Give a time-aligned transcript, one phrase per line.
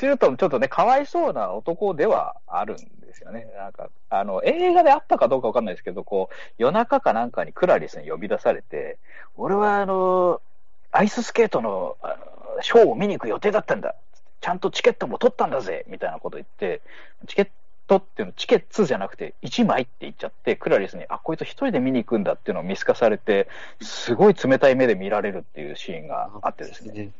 [0.00, 3.46] チルトンちょっとね、かわいそうな男ではあるんですよね。
[3.54, 8.96] なんか、あの、映画であったかどうかわかんないですけど、こう、夜中かなんかにクラリスに呼び出されて、
[9.36, 10.40] 俺はあの、
[10.90, 13.94] アイススケートののショーを見に行く予定だったんだ。
[14.40, 16.80] ちゃんとチケットも取ったんだぜみたいなこと言って、
[17.28, 17.48] チケッ
[17.86, 23.48] トっていうの、チケッツじゃなくて、1枚って言っちゃって、クラリスに、あ、こいつ一人で見に行くんだっていうのを見透かされて、
[23.82, 27.10] すごい冷たい目で見られるっていうシーンがあってですね。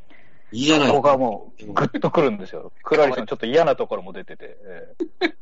[0.52, 2.72] いいじゃないそこがもう、ぐっとくるんですよ。
[2.82, 4.56] クラリスのちょっと嫌なところも出てて。
[5.20, 5.34] え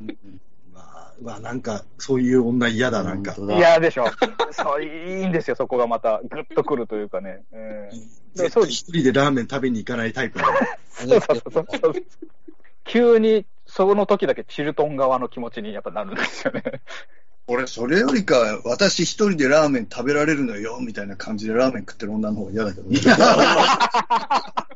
[0.72, 3.34] まあ、まあ、なんか、そういう女嫌だ、なんか。
[3.50, 4.06] え嫌でしょ。
[4.52, 7.42] そう、いいんですよ、そこがまた、ぐっとくるというかね。
[7.52, 10.46] ええ絶対一人でラーメン食べに行かないタイプだ。
[10.90, 11.20] そうそう
[11.52, 11.94] そうそう。
[12.84, 16.62] 急に、その時だけチルトン側の気持ちにやっぱなるんですよね。
[17.46, 23.00] 俺、それよりか、私一人でラーメン食べられるのよ、みたいな感じでラーメン食ってる女の方が嫌だけどね。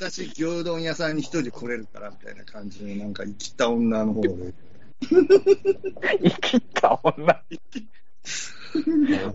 [0.00, 4.54] 私、牛丼屋さんに一人で来れるから、みたいな感じの、なんか生きった女の方がね。
[6.22, 7.42] 生きった女。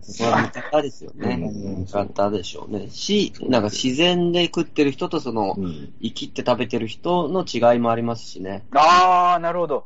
[0.02, 1.38] そこは味方ですよね。
[1.38, 2.90] 味方でしょうね。
[2.90, 5.56] し、なんか自然で食ってる人とその、
[6.02, 8.66] 生きって食べてる人の違いもありますしね。
[8.72, 9.86] ああ、なるほど。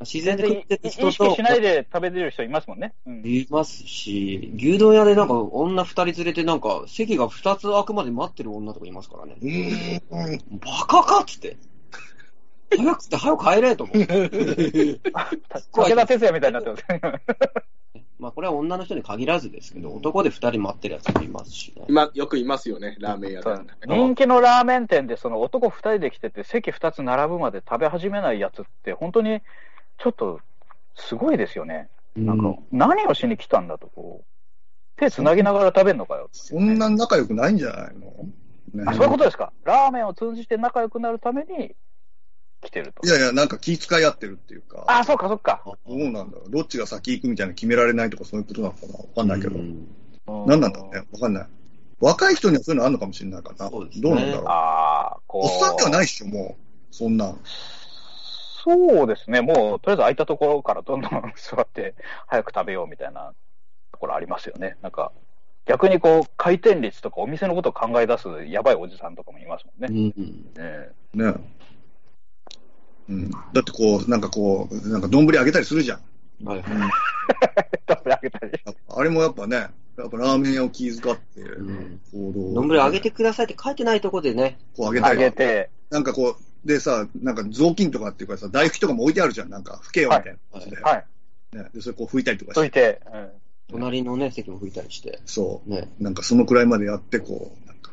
[0.00, 2.92] 自然で食ってる意人と識し、ないで食べてる人いますもんね。
[3.06, 10.02] うんいますし、牛丼屋でなんか女二人連れてなんか席が二つ開くまで待ってる女とかいますからね。
[10.10, 11.56] バカかっつって。
[12.76, 13.96] 早くって早く帰れと思う。
[13.96, 14.98] 武
[15.96, 17.00] 田鉄矢みたいになってますね。
[18.18, 21.84] まあこれは女の人に限らずですけど、男で二人待ってるやつもいますしね。
[21.88, 23.50] 今、よくいますよね、ラーメン屋で。
[23.86, 29.42] 人気のラーメン店で、その男二人で来てて、席二つ並ぶまで食べ始めないやつって、本当に
[29.98, 30.40] ちょっと
[30.94, 31.88] すごいですよね。
[32.16, 34.26] なんか、何をしに来たんだと、こう、
[34.96, 36.28] 手つなぎながら食べるのかよ。
[36.32, 38.12] そんな仲良くないんじゃないの、
[38.72, 39.52] ねあ、そういうことですか。
[39.64, 41.76] ラーメンを通じて仲良くなるために
[42.62, 43.06] 来てると。
[43.06, 44.84] いやいや、なんか気遣い合ってるっていうか。
[44.86, 45.62] あ、そうか、そうか。
[45.64, 46.50] どうなんだろう。
[46.50, 48.94] どっちが先行くみたいなの決められないとかそういうことなのかな？
[48.94, 49.58] わかんないけど。
[50.46, 51.04] 何なんだろうね？
[51.12, 51.48] わかんない。
[52.00, 53.70] 若い人にはそういうのあるのかもしれないからな。
[53.70, 54.46] どうなんだろう？
[54.48, 55.42] ああ、こう。
[55.44, 56.94] おっさんではないっしょ、もう。
[56.94, 57.40] そんなん。
[58.66, 59.42] そうですね。
[59.42, 61.94] もう、とりあえず空いたところからどんどん座って、
[62.26, 63.32] 早く食べようみたいな
[63.92, 64.76] ところありますよね。
[64.82, 65.12] なんか、
[65.66, 70.12] 逆にこう、回転率とかお店のことを考え出すやばいおじさんとかもいますもんね。
[70.58, 71.34] えね
[73.08, 73.30] うん。
[73.30, 76.00] だってこう、なんかこう、なんか丼あげたりするじゃん。
[76.44, 76.64] はい
[77.86, 78.52] 丼あげたり。
[78.88, 79.56] あれもやっぱね、
[79.96, 81.40] やっぱラーメン屋を気遣って、
[82.12, 84.58] 行動丼あげてくださいって書いてないとこでね。
[84.76, 85.24] こうあげたり。
[85.24, 85.70] あげて。
[85.90, 89.48] なんかこう、でさ、なんか雑巾とかっていうかさ、大拭きとかも置いてあるじゃん。
[89.48, 90.82] なんか、拭けよみたいな感じで。
[90.82, 91.06] はい。
[91.56, 92.60] ね、で、それこう拭いたりとかして。
[92.60, 93.00] 拭いて、
[93.70, 95.20] 隣のね、席も拭いたりして。
[95.24, 95.70] そう。
[95.70, 95.88] ね。
[96.00, 97.92] なんかそのくらいまでやって、こう、なんか、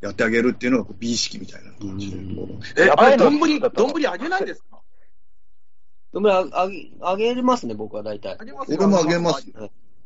[0.00, 2.16] やってあげるっていうのがこう美意識みたいな感じで。
[2.34, 4.80] こうえ、あれ、丼、丼あげないですか？
[6.12, 8.36] 丼ああげ、あげますね、僕は大体。
[8.38, 9.46] あげます俺もあげます。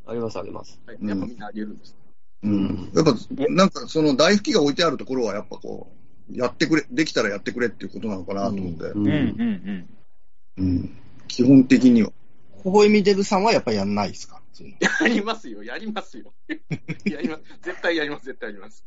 [0.07, 0.81] あげます、あげます。
[0.87, 1.97] はいやっぱみんなあげるんです。
[2.43, 2.91] うん。
[2.95, 3.15] やっぱ、
[3.49, 6.00] なんかその大拭きが置いてあるところはやっぱこう、
[6.33, 8.85] やってくれ、できたらやってくれっていうことなのかなと思って。
[8.85, 9.89] うん、うん、うん。
[10.59, 10.97] うん。
[11.29, 12.11] 基本的には。
[12.65, 14.41] 微笑みデブさんはやっぱりやんないですか？
[15.01, 16.35] やりますよ、やりますよ。
[17.07, 17.43] やります。
[17.63, 18.85] 絶対やります、絶対やります。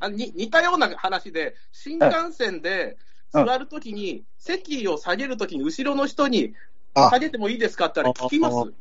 [0.00, 2.98] あに似たような話で、新幹線で
[3.32, 6.54] 座るときに、席を下げるときに、後ろの人に、
[6.94, 8.72] 下げてもいいですかって言ったら聞きます？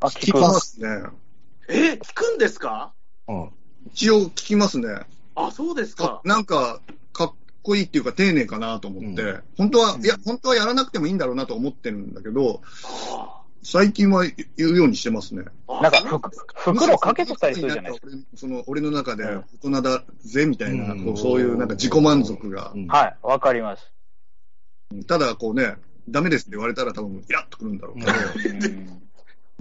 [0.00, 0.88] あ、聞きますね。
[1.68, 2.92] え、聞くんですか？
[3.94, 4.88] 一応聞きますね。
[5.34, 6.20] あ、そうですか。
[6.24, 6.80] なんか、
[7.12, 7.32] かっ
[7.62, 12.62] こいいっていうか丁寧かなと思って、本当は、いや、本当はやらなくてもいいんだろうなと思ってるんだけど、
[13.62, 14.24] 最近は
[14.56, 15.44] 言うようにしてますね。
[15.68, 16.20] なんか、
[16.56, 18.22] 袋かけてたりするじゃないですか。
[18.34, 22.72] その、俺の中で大人だぜ、みたいな、こうそういうなんか自己満足が。
[22.88, 23.92] はい、わかります。
[25.06, 25.76] ただ、こうね、
[26.08, 28.68] ダメですって言われたら多分、イラッとくるんだろうけど。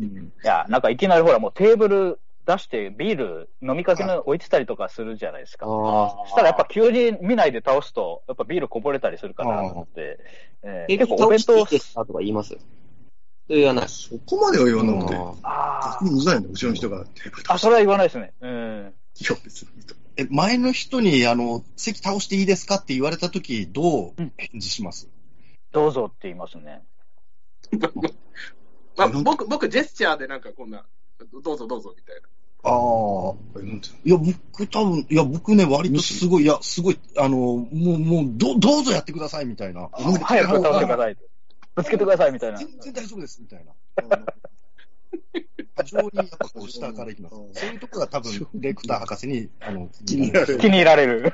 [0.01, 5.65] いや、なんかいきなりほら、もうテーブル出してビール飲みかけの置いてたりとかするじゃないですか。
[5.65, 10.19] そしたらやっぱ急に見ないで倒すと、やっぱビールこぼれたりするかなと思って、
[10.63, 12.49] えー、結構お弁当ですかとか言います？
[12.49, 13.89] そう言わない。
[13.89, 15.15] そこまでは言わなくて。
[15.15, 15.99] ああ。
[16.01, 18.33] うざいの、後ろの人がテーブルあ、それは言わないですね。
[18.39, 18.94] うん。
[19.19, 19.69] いや、別に。
[20.17, 25.09] え、前の人に、あの、席倒していいですかって言われたとき、どう返事します、
[25.71, 26.81] どうぞって言いますね。
[28.97, 30.85] まあ、僕、僕、ジェスチャーでなんかこんな、
[31.44, 32.27] どうぞどうぞみたいな。
[32.63, 33.33] ああ。
[34.03, 39.89] いや、僕多分、いや、僕ね、割とすごい、いや、すごい、あの、もう、もう、どどうぞやってください、みたいな。
[39.91, 40.15] 早
[40.47, 41.18] く倒してください。
[41.75, 42.57] ぶつけてください、みたいな。
[42.57, 43.73] 全然大丈夫です、みたいな。
[45.83, 47.35] 非常にやっぱこう、下からいきます。
[47.35, 50.59] そういうところが多分、レクター博士に、あの、気に入られる。
[50.59, 51.33] 気に入られる。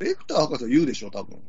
[0.00, 1.40] レクター博士は言うでしょ、多分。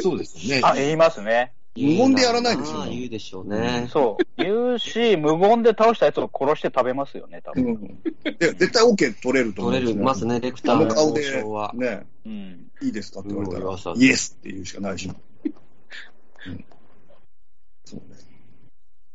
[0.00, 0.60] そうですよね。
[0.64, 1.54] あ、言いますね。
[1.76, 3.88] 無言でやらないでしょああ言うでしょうね。
[3.90, 4.42] そう。
[4.42, 7.72] 言うし、無言で倒したやつを殺して食べますよね、多う分。
[7.74, 8.02] ん。
[8.38, 11.44] で、絶対 OK 取れると思取れうんですよますね、レクターの顔で。
[11.74, 12.70] ね、うん。
[12.82, 15.14] いいですかって言われたらイエスって言うしかないでしょ。
[16.46, 16.64] うん。
[17.84, 18.16] そうね。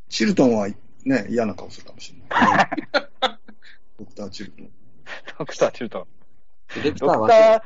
[0.10, 0.69] チルトンは
[1.04, 2.69] ね、嫌な顔するかもしれない。
[4.00, 4.69] ドクター・チルトン。
[5.40, 6.84] ドクターチルトン。
[6.84, 7.62] レクター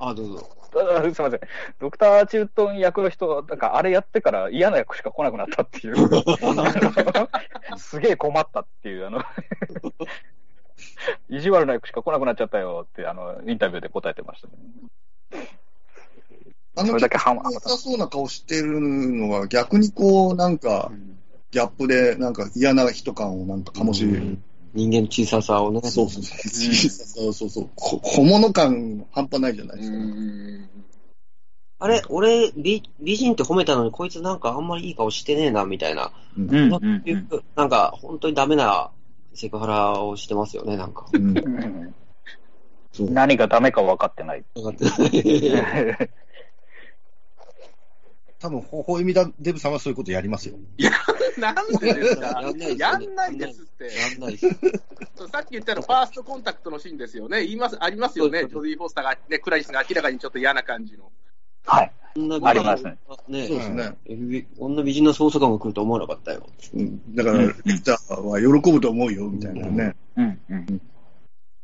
[0.00, 0.48] あ、どうぞ。
[1.14, 1.40] すいません。
[1.78, 5.96] ドクターチルトン役の人、なんかあれやってから嫌な役しか来なくなったっていう。
[7.76, 9.22] すげえ困ったっていう、あの、
[11.28, 14.54] 意地悪な役しか来なくなっちゃったよって、あの、インタビューで答えてましたね。
[16.76, 20.90] あのそれだけハマそうな顔してるのは逆にこう、なんか、
[21.50, 25.80] ギャップで、なんか嫌な人感をなんか醸し、うん人間の小ささをね。
[25.82, 26.48] そうそうそう。
[26.52, 27.70] そうそうそう。
[27.74, 29.98] こ小物感半端ないじゃないですか。
[31.82, 36.12] あれ、俺美、美人って褒めたのに、こいつなんかあんまりいい顔してねえな、みたいな。
[36.36, 36.86] うんなんか
[37.56, 38.90] なんか、本当にダメな
[39.34, 41.06] セクハラをしてますよね、なんか。
[41.12, 41.94] うん
[42.98, 44.44] 何がダメか分かってない。
[44.54, 46.10] 分かってない。
[48.40, 50.56] 多分、ほほえみだデブさんはそういうことやりますよ。
[51.38, 52.42] なんでですか？
[52.42, 53.84] やんないですよねやんないですって。
[53.84, 54.48] やんないです。
[55.30, 57.42] さっき言ったの、ファーストコンタクトのシーンですよね。
[57.42, 58.46] 言います、ありますよね。
[58.48, 61.10] ジョディ・フォスターが、ね、クラリスが明らかにちょっと嫌な感じの。
[61.66, 61.92] はい。
[62.14, 62.96] こんなありますね。
[63.28, 63.94] ねそうですね。
[64.06, 66.46] えこんな美人な捜査官が来ると思わなかったよ。
[66.74, 69.94] うんだから、レクターは喜ぶと思うよ、みたいなね。
[70.16, 70.80] うんうん。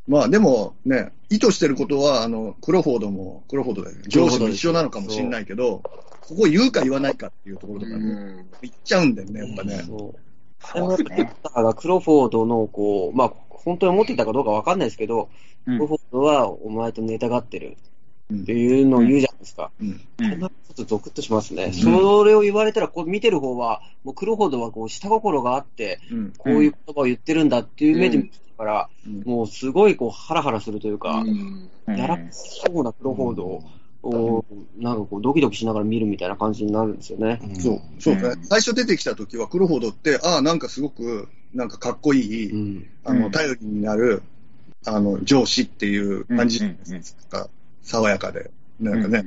[0.08, 5.82] まあでもね、意図してることは、あの、クロフォードも、クロフォードだよね上司も一緒なのかもしれないけど、
[6.20, 9.82] ここ言うか言わないかっていうところとかね、うん言っちゃうんだよね、やっぱね。
[9.86, 10.26] そう。
[11.42, 15.28] だからクロフォードの、こう、まあ、本当に思っていたかどうかわかんないですけど、
[15.66, 17.76] うんクロフォードはお前とネタがってる
[18.30, 19.72] うんっていうのを言うじゃないですか。
[19.80, 21.66] うんうそれんがちょっとゾクッとしますね。
[21.68, 29.22] んそれを言われたら、こう見てる方は、もうクロフォードはこう下心があって、うんこういう言葉を言ってるんだっていう目で見から、うん。
[29.24, 31.28] もうすごいこうハラハラするというか、うん。
[31.28, 33.62] うんやらそうなクロフォード
[34.02, 34.44] を、
[34.76, 37.40] なんかこうドキドキしながら見るみたいな感じになるんですよね。
[37.60, 38.16] そう、そう。
[38.16, 38.44] ね、うん。
[38.44, 42.88] 最初出てきた時は、クロフォードって、ああ、なんかすごく、なんかかっこいい、うん。
[43.04, 43.30] あの、うん。
[43.30, 44.22] 頼りになる、
[44.84, 46.64] あの、上司っていう感じうん。
[46.64, 46.72] うん。
[46.72, 46.98] うん。
[46.98, 47.48] ですか、
[47.82, 48.50] 爽やかで。
[48.80, 49.24] なんかね、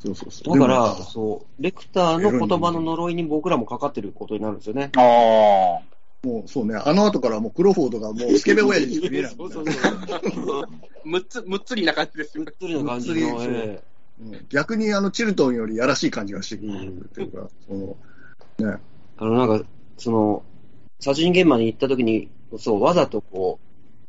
[0.00, 0.58] そうそうそう。
[0.58, 4.90] だから、そう、レクターの言葉の呪いに僕らもかかってることになるんですよね。
[4.96, 5.93] ああ。
[6.24, 10.68] もうそうね、あの後からもうクロフォードがもうスケベ親父にしか見えない そうそうそう。
[11.04, 12.54] むっつ、むっつりな感じですよむっ。
[12.58, 13.82] つりな感じの、え
[14.20, 17.96] うん逆にあのチルトンよりやらしい感じがしてくるっていうか、そのね、
[18.60, 18.78] え
[19.18, 19.66] あの、なんか、
[19.98, 20.42] その、
[21.00, 23.58] 殺人現場に行った時に、そう、わざとこ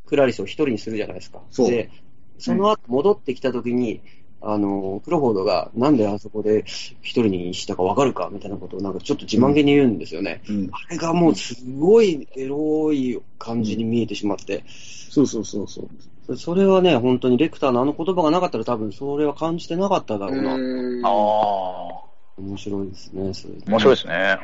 [0.06, 1.42] う、クラリスを一人にするじゃないですか。
[1.50, 1.90] そうで、
[2.38, 4.02] その後戻ってきた時に、
[4.48, 10.44] あの、クロフォードがなんであそこで一人にしたかわかるかみたいなことをなんかちょっと自慢げに言うんですよね。
[10.48, 15.90] うん、あれがもうすごいエロい感じに見えてしまって、そうそうそうそう。
[16.28, 20.54] そそれはね、本当にレクターのあの言葉がなかったら多分それは感じてなかっただろうな。
[20.56, 22.06] うんああ。
[22.38, 23.54] 面白いですね、それ。
[23.66, 24.14] 面白いですね。
[24.14, 24.40] あ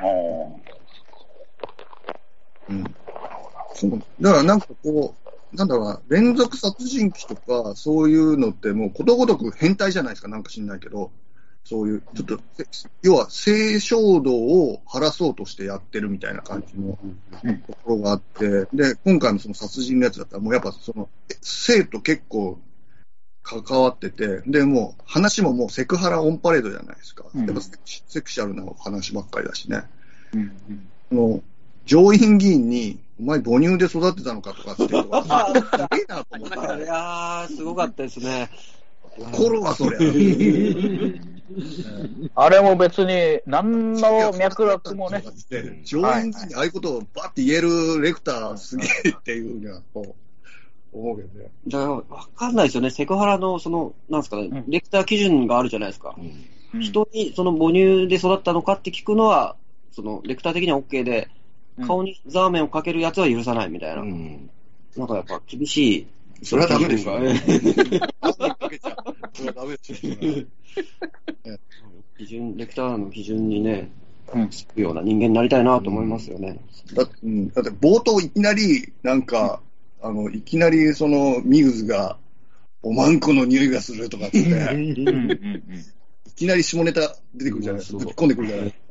[2.70, 2.96] うん。
[3.74, 5.21] そうだからなんかこう、
[5.53, 11.12] なんだろうな、連続殺人鬼とか、そういうのってもうことごとく変態じゃないですか、なんか知んないけど。
[11.63, 16.98] そういう、ちょっと、せ要は、性衝動を晴らそうとしてやってるみたいな感じの
[17.67, 22.60] ところがあって、で、今回のその殺人のやつだったら、もうやっぱその、え性と結構
[23.43, 27.25] 関わってて、で、もう話ももうセクハラオンパレードじゃないですか。
[27.34, 29.84] うんやっぱセクシャルな話ばっかりだしね。
[30.34, 30.51] うん
[31.10, 31.43] その、
[31.86, 35.04] 上院議員に、お前母乳で育てたのかとかって すげえ
[36.08, 38.50] なと思ったいやー、すごかったですね。
[39.32, 40.00] 心はそりゃ。
[42.34, 45.24] あれも別に、何の脈絡もね。
[45.84, 50.16] 上院にああいうことをバッて言えるレクターすげえっていうふうには、こ
[50.94, 51.51] う、思うけどね。
[51.68, 52.04] だから、わ
[52.36, 52.90] かんないですよね。
[52.90, 56.16] セクハラの、その、なんですかね、うんレクター基準があるじゃないですか。
[56.18, 56.32] うん
[56.80, 59.58] 人にその母乳で育ったのかって聞くのは、
[59.92, 61.28] その、レクター的には OK で、
[61.86, 64.02] 顔にザーメンをかけるやつは許さないみたいな。
[64.02, 64.50] うん
[64.98, 66.06] なんかやっぱ厳しい。
[66.44, 67.14] それはダメでしょ。
[67.14, 67.24] それは
[69.54, 69.96] ダメでしょ。
[72.18, 73.90] 基準、レクターの基準にね、
[74.34, 76.60] うんつくような人間になりたいなと思いますよね。
[76.94, 79.62] だって、うん、だって冒頭いきなり、なんか、
[80.02, 82.18] あの、いきなりその、ミグズが、
[82.84, 84.58] おまんこの匂いがするとかって、うんう
[85.12, 85.64] ん
[86.28, 88.00] いきなり下ネタ出てくるじゃないですか。
[88.00, 88.82] ぶっ込んでくるじゃないですか。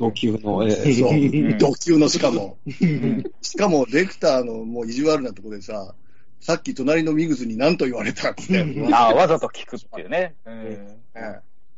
[0.00, 2.56] 同級の、ええそう級のしかも。
[3.42, 5.94] しかも、レクターのもう意地悪なところでさ、
[6.40, 8.64] さっき隣のミグズに何と言われたって。
[8.64, 10.34] ねああ、わざと聞くっていうね。
[10.46, 10.64] うん。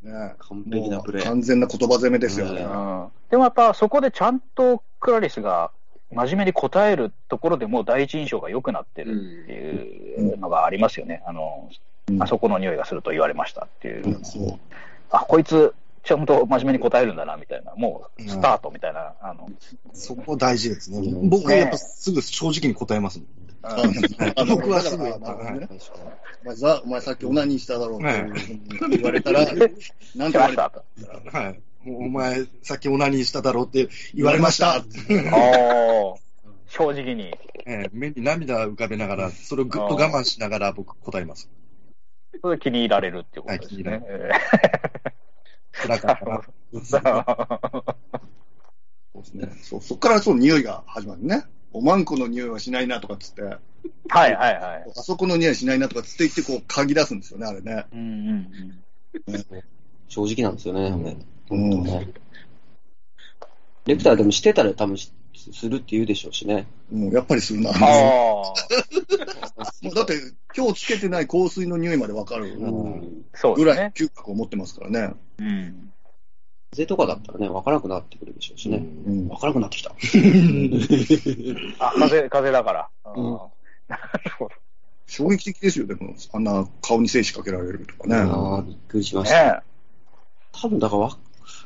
[0.03, 1.23] ね完璧なプレー。
[1.23, 2.61] 完全な言葉攻めですよね。
[2.61, 5.71] ううんでもやっぱそこでちゃんとクラリスが
[6.11, 11.23] 真面目に答えるところでもう第一印象が良くなってるっていうのがありますよね。
[11.25, 11.69] あの、
[12.07, 14.17] うんあそこの匂いがすると言われましたっていう。
[14.17, 14.59] うんそう。
[15.09, 17.73] あ、こいつ、ちゃんと真面目に答えるんだな、みたいな。
[17.75, 19.13] もう、スタートみたいな。
[19.21, 19.49] あの、
[19.93, 20.97] そこ大事ですね。
[20.99, 23.27] うん僕、やっぱすぐ正直に答えますもん。
[23.63, 25.69] あの僕はすぐだからあのね
[26.43, 28.29] お前ざお前さっきオナニーしただろうって
[28.89, 29.73] 言われたら、 なんして
[30.15, 30.83] 言われたと。
[31.31, 31.61] はい。
[31.87, 34.83] お前、さっきオナニーしただろうって言われました。
[35.33, 36.19] おー
[36.67, 37.33] 正直に。
[37.65, 41.49] ええ目に涙浮かべながら、それをぐっと我慢しながら僕答えます。
[42.41, 44.01] それで気に入られるってことですはいね。
[45.73, 46.41] 辛かったな。
[46.73, 47.95] えー
[49.13, 49.49] そうですね。
[49.61, 51.45] そうそっからそう匂いが始まるね。
[51.71, 53.59] おまんこの匂いはしないなとかっつって、はい
[54.09, 54.91] はいはい。
[54.95, 57.85] あそこの匂いしないなとかつって言ってこう嗅ぎ出すんですよね、あれね。
[57.91, 58.47] うんうん
[59.27, 59.63] うん。
[60.07, 60.91] 正直なんですよね。
[60.91, 61.17] ね
[61.51, 61.83] うん。
[63.85, 65.11] レクターでもしてたら多分し
[65.51, 66.67] するって言うでしょうしね。
[66.91, 67.71] うん、やっぱりするな。
[67.71, 67.73] あ
[69.81, 70.13] もうだって、
[70.55, 73.25] 今日つけてない香水の匂いまでわかるうん。
[73.33, 73.91] あ、そうぐらい。
[73.91, 75.13] 嗅覚を持ってますからね。
[75.39, 75.91] うん。
[76.71, 78.77] 風とかだったらね、わからなくなってくるでしょうしね。
[78.77, 79.27] うん。
[79.27, 79.91] わからなくなってきた。
[81.85, 82.89] あ、風、風だから。
[83.15, 83.39] うん
[83.87, 84.51] なるほど。
[85.05, 88.15] 衝撃的ですよ、でも、あんな顔に精子かけられるとかね。
[88.15, 89.55] ああ、びっくりしました。
[89.55, 89.59] ね
[90.53, 91.17] 多分だからわ、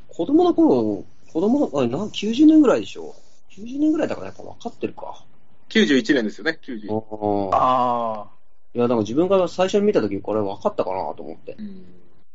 [0.07, 3.15] 子供の頃、子供の、あれな90年ぐらいでしょ。
[3.58, 5.24] 90年ぐらいだからやっぱ分かってるか。
[5.70, 7.50] 91年ですよね、91。
[7.52, 8.22] ああ。
[8.22, 8.28] あ
[8.74, 11.56] いや、なんか自分が最初に見たとき、これ分かったかなと思って。
[11.58, 11.86] うん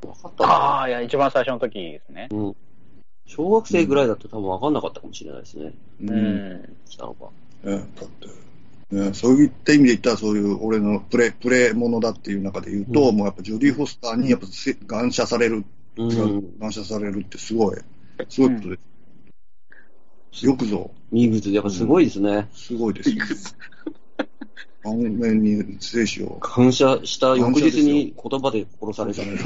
[0.03, 0.07] あ。
[0.07, 2.29] 分かったなああ、いや、一番最初の時ですね。
[2.33, 2.57] うん。
[3.27, 5.73] 小学生ぐらいだと多分分かんなかったかもしれないですね。
[6.03, 6.07] う。
[6.07, 6.77] うんん。
[6.89, 7.71] 来たのが。
[7.71, 8.09] ね、だっ
[8.91, 15.65] て、ね、そういった意味で言ったら、そういう俺のプレ、プレものだっていう中で言うと、うんもうやっぱジョディ・フォスターにやっぱせ感謝される、
[15.97, 16.59] うん。
[16.59, 17.77] 感謝されるってすごい、
[18.29, 18.92] すごいことです。
[20.41, 22.49] よくぞ、ミーグズ、やっぱすごいですね。
[22.55, 23.17] すごいですよ。
[24.83, 26.39] 顔面に精子を。
[26.41, 29.23] 感謝した翌日に言葉で殺された。
[29.23, 29.39] う ん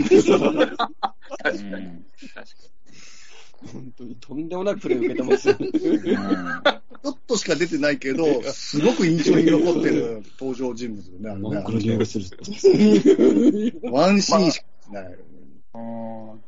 [3.72, 5.70] 本当にとんでもないプレー受けてますよね。
[5.72, 11.42] ちょっとしか出てないけど、すごく印象に残ってる登場人物だね。
[13.90, 15.18] ワンシーンしかない。
[15.74, 16.40] うん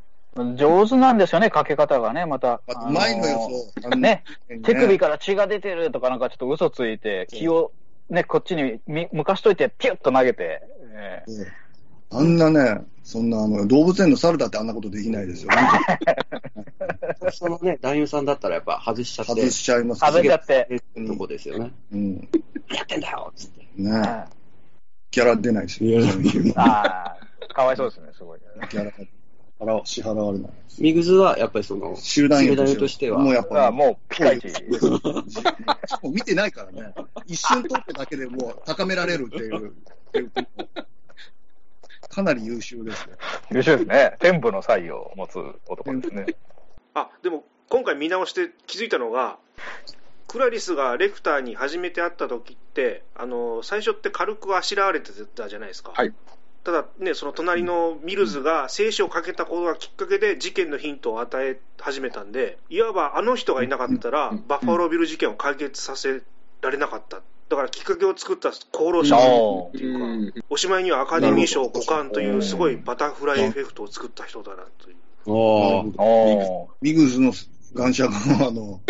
[0.57, 2.61] 上手なんですよね、かけ方がね、また。
[2.67, 3.49] あとうまいのよ、
[3.83, 4.25] そね、ね
[4.63, 7.73] 手首から血が出てるとかなんかちょっと嘘ついて、気を
[8.11, 10.63] ね、こっちにみ向かしといて、ピュッと投げて、
[10.95, 11.47] えうん
[12.11, 15.51] あんなね、そんなあの動物園の猿だってあんなことできないですよ。
[17.33, 20.69] そのね、男優さんだったらやっぱ外しちゃって、外しちゃいますー、外しちゃって。
[20.75, 21.71] ってとこですよね。
[21.93, 22.29] うん。
[22.75, 23.67] やってんだよっつって。
[23.77, 24.27] ねあ
[25.11, 26.01] ギャラ出ないですよ。
[26.57, 28.41] あー、かわいそうですね、すごい。
[28.71, 28.93] ギャラ
[29.59, 30.51] 払支払われない。
[30.79, 34.49] ミグズはやっぱりその、集団員集団員としてはもうやっぱ、あもうピカイチ。
[36.03, 36.95] もう見てないからね。
[37.27, 39.75] 一瞬撮っただけでもう高められるっていう。
[42.09, 43.17] かなり優秀ですよ。
[43.51, 44.17] 優秀ですね。
[44.21, 45.39] 天賦の才を持つ
[45.69, 46.27] 男ですね。
[46.95, 49.39] あでも今回見直して気づいたのが
[50.27, 56.13] クラリスがレクターに初めて会った時ってあの最初って軽くあしらわれてたじゃないですか、はい
[56.65, 64.45] ただねその隣のミルズが静止をかけたことがきっかけで事件のヒントを与え始めたんでいわばあの人がいなかったら、うん。
[64.47, 66.23] バッファロービル事件を解決させ
[66.61, 67.23] られなかった。
[67.49, 70.35] だからきっかけを作った功労者おっていうか、うん。
[70.51, 74.97] おしまいにはアカデミー賞5冠というすごいバタフライエフェクトを作った人だなという。
[76.83, 77.33] ミグズの
[77.75, 78.81] 感謝が、あの、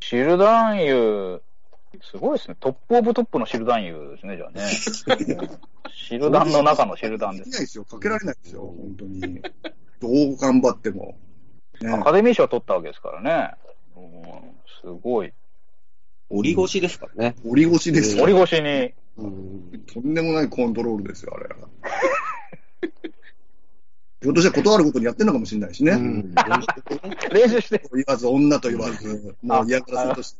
[0.00, 1.42] シルダンユ
[2.02, 2.56] すごいですね。
[2.60, 4.62] トップオブトップのシルダンユですね、じゃあね。
[5.92, 7.50] シルダンの中のシルダンです。
[7.50, 7.84] できないですよ。
[7.84, 8.62] かけられないですよ。
[8.62, 9.40] 本当に。
[10.00, 11.16] どう頑張っても。
[11.80, 13.54] ねアカデミー賞取ったわけですからね。
[13.96, 15.32] うんすごい。
[16.30, 17.36] 折り腰ですからね。
[17.44, 18.24] 折り腰ですよ。
[18.24, 18.92] 折り越しに。
[19.16, 19.84] うん。
[19.86, 21.48] とんでもないコントロールですよ、あれ。
[24.24, 25.92] ひょっとしたら断ることにやってるのかもしれないしね。
[25.92, 26.34] うん
[27.30, 30.38] 練習して、言わず、女と言わず、もう嫌がらせとして。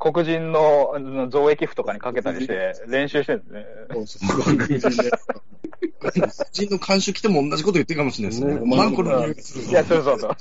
[0.00, 3.66] 黒人の増益符とかにかけたりして、練習してるんですね。
[3.92, 4.18] そうそ
[4.52, 5.12] う、黒人で。
[6.52, 8.58] 人の監修来ても同じこと言ってるかもしれないですね。
[8.58, 10.34] ねマンコの匂いがするぞいや、そうそうそう。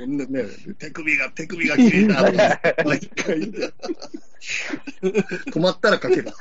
[0.00, 0.44] こんなね、
[0.78, 2.22] 手首が、手首が綺麗だ。
[2.86, 3.38] 毎回。
[4.40, 6.32] 止まったらかけた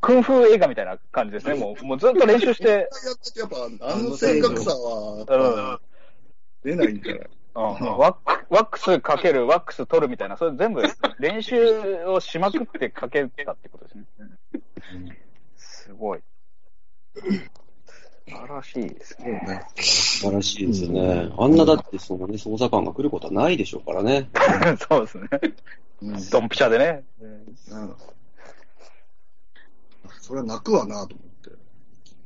[0.00, 1.54] クンフー映画みたいな感じですね。
[1.54, 2.86] もう、もうずっと練習して、やっ
[3.34, 5.78] てやっぱ、あの正確さは、
[6.64, 10.82] 出ないんじゃないうん、ワックワックスかける、ワックス取るみたいな、それ全部
[11.18, 14.04] 練習をしまくってかけたってことですね。
[15.56, 16.20] すごい。
[18.28, 19.62] 素晴らしいですね。
[19.76, 21.32] 素晴らしいですよね。
[21.38, 24.28] あんなだって、そのね、捜査官が来ることはないでしょうからね。
[24.88, 25.28] そうですね。
[26.02, 27.04] うんドンピシャでね。
[27.20, 27.96] うん
[30.20, 31.50] それは泣くわなと思って。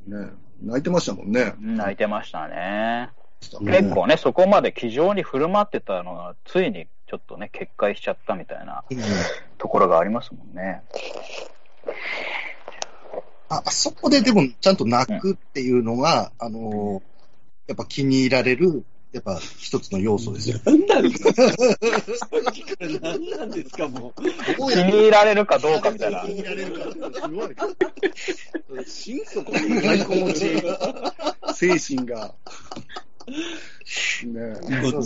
[0.06, 1.54] ね泣いてましたもんね。
[1.60, 3.10] 泣いてましたね。
[3.14, 3.20] うん
[3.66, 8.84] 結構ね、そこまで気丈に振る舞ってたのが、ついにちょっとね、決壊しちゃったみたいな
[9.58, 10.82] ところがありますもんね。
[13.50, 17.10] ああそこででもちゃんと泣くっていうのが、あのー
[17.68, 20.58] やっぱ気に入られる、やっぱ一つの要素ですよ。
[20.64, 21.32] 何なんですか？
[23.00, 24.22] 何なんですか、もう？
[24.22, 24.24] 気
[24.82, 26.32] に入られるかどうかみたいな気。
[26.32, 27.54] に入られるから、すごい。
[28.84, 30.62] 心底に太鼓持ち、
[31.78, 32.34] 精神が。
[34.24, 35.02] ね気持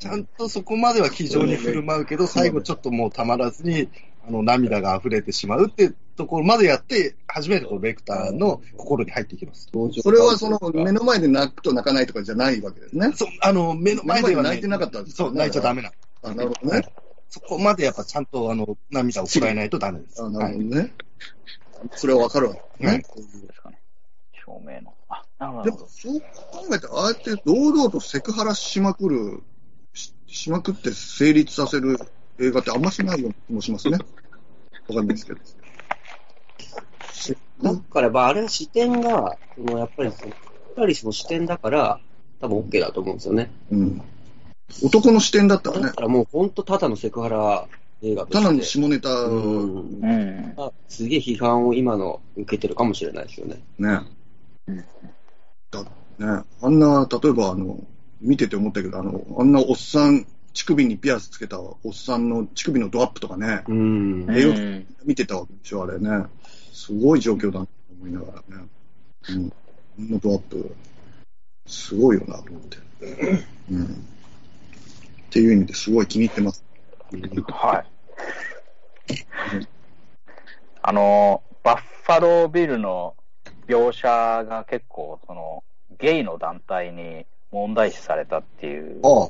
[0.00, 3.88] ちゃんとそこまでは気丈に振る舞うけど、最後ちょっともうたまらずに、
[4.26, 9.68] あの、涙が溢れてしまうっていうところまでやって、初めてこのベクターの心に入っていきます。
[10.02, 13.12] それはその目の前で泣くと泣かないとかじゃないわけですね。
[13.14, 15.94] そう、あの、目の前では目の前で泣いてなかったんですかそう、泣いちゃダメなの。
[16.22, 16.82] あなるほどね。
[17.30, 20.22] そこまでやっぱちゃんと、あの、涙をこらえないとダメです。
[20.22, 20.92] あなはいるほどね。
[21.96, 22.54] それはわかるわ。
[22.54, 23.02] はいね。
[23.08, 23.80] こういうですかね。
[24.32, 24.94] 照明の。
[25.08, 25.88] あ、なるほどでも、。
[25.88, 29.42] そう考えたら、ああやって堂々とセクハラしまくる、
[29.94, 31.98] ししまくって成立させる
[32.38, 33.98] 映画ってあんましないような気もしますね。
[34.88, 35.40] わかんないですけど。
[37.62, 40.32] だから、まあ、あれは視点が、そのやっぱりその、
[40.74, 42.00] クラリスの視点だから、
[42.40, 43.50] 多分 OK だと思うんですよね。
[43.70, 44.02] うん。
[44.82, 47.68] 男の視点だったらねだか、らもう本当ただのセクハラ
[48.02, 48.42] 映画として。
[48.42, 50.54] ただの下ネタをうんうん。
[50.56, 53.62] あすげえ批判を今の受けてるかもしれないですよね。
[53.78, 54.00] ね。
[54.68, 54.84] うん
[55.70, 56.42] だね。
[56.60, 57.78] あんな、例えばあの、
[58.20, 64.26] 見てて思ったけど、あの、あんなおっさん、乳首にピアスつけたおっさんの乳首のドアップとかね、うん。
[64.30, 66.08] 映画うん見てたわけでしょ、あれね。
[66.74, 68.66] すごい状況だなと思いながらね。
[69.30, 69.48] うん。
[69.48, 69.54] こ
[69.98, 70.74] のドアップ、
[71.66, 72.78] すごいよなと思って。
[73.70, 73.84] うん。
[73.84, 73.88] っ
[75.30, 76.64] ていう意味ですごい気に入ってます。
[77.52, 77.86] はい。
[80.82, 83.14] あの、バッファロービルの
[83.68, 84.08] 描写
[84.44, 85.62] が結構、その、
[86.00, 89.28] ゲイの団体に問題視されたっていうあ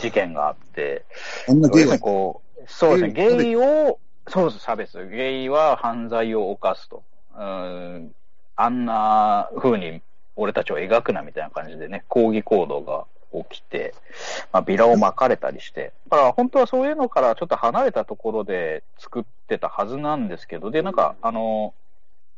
[0.00, 1.04] 事件があって、
[1.48, 5.06] あ、あんなゲイこう、そうですね、ゲイを、そうです、差別。
[5.08, 7.02] ゲイは犯罪を犯すと。
[7.36, 8.14] うん、
[8.56, 10.00] あんな風に
[10.36, 13.06] 俺たちを描くなみたいな感じでね、抗議行動が
[13.48, 13.94] 起きて、
[14.52, 21.74] まあ、ビラを巻かれたりして、だから本当はそういうのからちょっと離れたところで作ってたはずなんですけど、で、なんか、あの、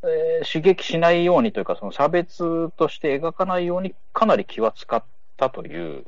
[0.03, 5.03] えー刺激しないようにというか、その差別として描かないようにかなり気は使っ
[5.37, 6.05] たという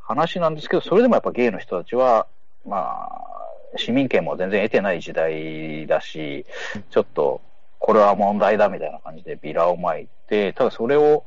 [0.00, 2.26] 話なんですけど、それでもやっぱゲイの人たちは、
[2.66, 3.39] まあ、
[3.76, 6.46] 市民権も全然得てない時代だし、
[6.90, 7.40] ちょっと、
[7.78, 11.24] これは問題だみたいな感じでビラを巻いて、ただそれを、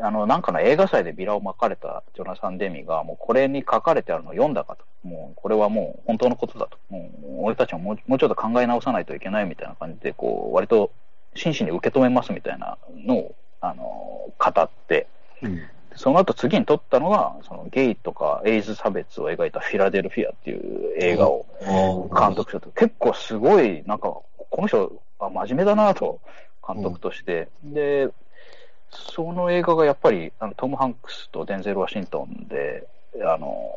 [0.00, 4.84] あの、なんかの映画祭でビラを巻かれたジョナサン・デミが、もうこれに書かれてあるのを読んだかと。
[5.06, 6.78] もう、これはもう本当のことだと。
[6.88, 10.90] もう、俺たちももうもうちょっと考え直さないといけないみたいな感じで、こう、割と
[11.36, 15.06] 真摯に受け止めますみたいなのを、あの、語って、
[15.96, 21.46] その後次に撮ったのが、そのゲイとかエイズ差別を描いたフィラデルフィアっていう映画を
[22.16, 22.70] 監督したと。
[22.70, 26.20] 結構すごい、なんか、この人、あ真面目だなと、
[26.66, 27.48] 監督として。
[27.62, 28.08] で、
[28.90, 32.86] その映画がやっぱり、あのトム・ハンクスとデンゼル・ワシントンで、
[33.24, 33.70] あの、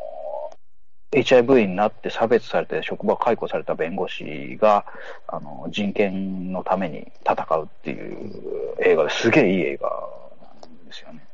[1.12, 4.86] HIV になって差別されて職場解雇された弁護士が、
[5.28, 9.90] あの、人権のために戦うっていう映画ですげえいい映画
[10.62, 11.27] なんですよね。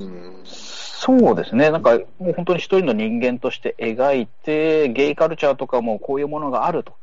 [0.00, 1.72] うんそうですね。
[1.72, 6.94] なんか、もう本当に一人の人間として描いて、ゲイカルチャーとかもこういうものがあると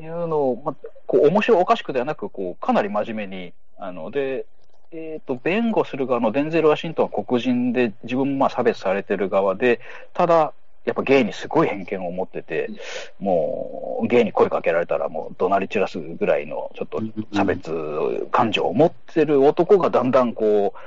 [0.00, 0.74] いうのを、まあ、
[1.06, 4.46] こう、面白おかしくではなく、こう、かなり真面目に、あの、で、
[4.92, 9.78] えっ、と、弁護する側のデンゼル・ワシントンは黒人で、自分もまあ差別されてる側で、
[10.14, 10.54] ただ、
[10.86, 12.70] やっぱゲイにすごい偏見を持ってて、
[13.18, 17.02] もう、ゲイに声かけられたらもう怒鳴り散らすぐらいの、ちょっと
[17.34, 20.78] 差別感情を持ってる男がだんだんこう、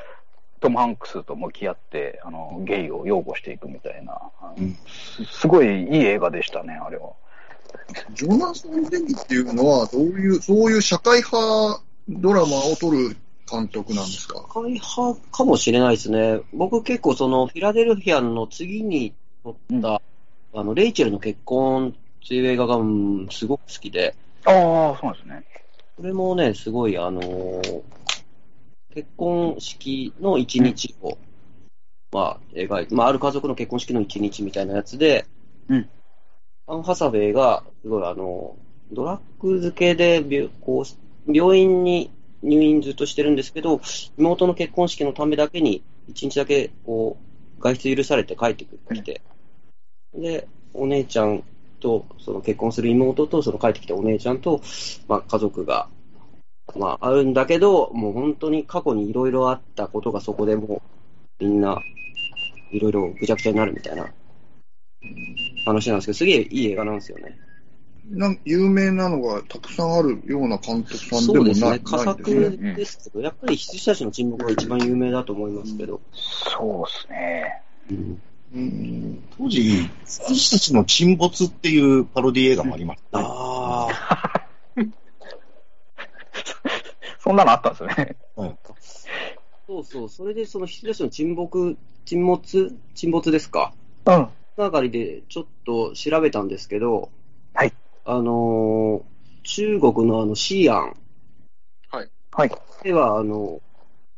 [0.60, 4.20] トム・ハンクスと向き合って、あの、ゲイを擁護していくみたいな、
[4.58, 7.12] うんすすごいいい映画でしたね、あれは。
[8.13, 13.15] ジョナサン・デミっていうのは、どういう、そういう社会派ドラマを撮る
[13.50, 14.39] 監督なんですか？
[14.54, 16.41] 社会派かもしれないですね。
[16.54, 20.02] 僕結構そのフィラデルフィアの次に撮った、
[20.54, 21.89] あの、レイチェルの結婚
[22.26, 24.15] っていう映画が、うんすごく好きで、
[24.46, 25.43] ああ、そうなんですね。
[25.98, 27.82] これもね、すごい、あのー
[28.97, 31.19] 結婚式の一日を、
[32.12, 35.27] まあ、描いて、まあ、ある家族の結婚式の一日みたいなやつで、
[35.69, 35.89] うん。
[36.65, 38.55] アン・ハサウェイが、すごい、あの、
[38.91, 42.10] ドラッグ漬けで病こう、病院に
[42.41, 43.81] 入院ずっとしてるんですけど、
[44.17, 47.19] 妹の結婚式のためだけに、一日だけ、こ
[47.60, 49.21] う、外出許されて帰ってきて、
[50.15, 51.43] で、お姉ちゃん
[51.79, 54.60] と、その結婚する妹と、その帰ってきたお姉ちゃんと、
[55.07, 55.88] まあ、家族が、
[56.75, 60.82] まあ、あるんだけど、もう本当に過去にいろいろあったことがそこでも
[61.39, 61.82] う、みんな、
[62.71, 64.12] いろいろぐちゃぐちゃになるみたいな
[65.65, 67.38] 話なんですけど、すげえいい映画なんですよね。
[68.10, 71.80] なん有名なのがたくさんあるような監督さんでもないそうですね。
[71.84, 72.73] 佳作ですね。
[72.73, 75.99] ですけど、やっぱり羊たちの沈黙が一番有名だと思いますけど。
[76.13, 77.62] そうですね。
[77.91, 78.21] うん
[78.53, 83.25] うん当時、私たちの沈没っていうパロディ映画もありましたね。
[83.27, 84.46] ああ、
[87.28, 88.18] そんなのあったんですね。
[89.68, 90.10] そうそう。
[90.10, 92.74] それでその羊たちの沈黙、沈没？
[92.96, 93.74] 沈没ですか？
[94.06, 94.30] うん。
[94.56, 97.12] つながりでちょっと調べたんですけど、
[97.54, 97.74] はい。
[98.06, 100.98] あのー中国のあのシーアン
[102.32, 102.52] はい。
[102.84, 103.62] では、あの、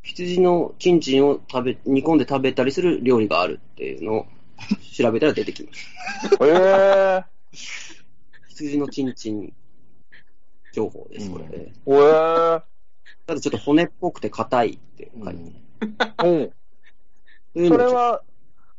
[0.02, 4.26] 羊のチンチンを食べ、煮込んで食べたりする料理があるっていうのを
[4.98, 5.86] 調べたら出てきまし
[6.38, 6.46] た。
[6.46, 7.24] へえ
[8.48, 9.54] 羊のチンチン
[10.74, 11.74] 情報です、これ、ね。
[11.86, 12.58] ー。
[12.58, 12.62] へえ
[13.30, 15.52] ただちょっと骨っぽくて硬いって書いて
[16.18, 16.30] ある。
[17.54, 17.64] ー。
[17.64, 18.24] おそれは、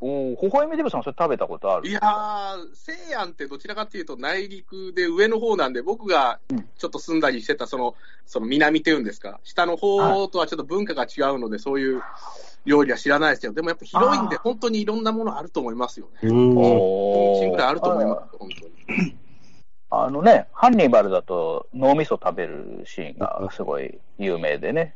[0.00, 1.88] おほほえみデブさんそれ食べたことある？
[1.88, 6.40] いやー、西安ってどちらかっていうと内陸で上の方なんで、僕が
[6.78, 7.94] ちょっと住んだりしてたその、
[8.26, 12.02] その南っていうんですか、下の方とはちょっと文化が違うので、そういう
[12.64, 16.28] 料理は知らないですけど、でもやっぱ広いんで、本当にいろんなものあると思いますよね。
[16.28, 16.56] うん。
[16.56, 19.14] お1ぐらいあると思いますよ、本当に。
[19.90, 24.94] あのね、ハンニバルだと脳みそ食べるシーンがすごい有名でね、